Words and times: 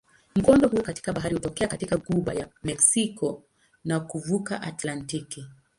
Mkondo 0.35 0.67
huu 0.67 0.81
katika 0.81 1.13
bahari 1.13 1.33
hutokea 1.33 1.67
katika 1.67 1.97
ghuba 1.97 2.33
ya 2.33 2.49
Meksiko 2.63 3.43
na 3.83 3.99
kuvuka 3.99 4.61
Atlantiki. 4.61 5.45